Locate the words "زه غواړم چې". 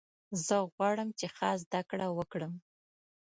0.45-1.25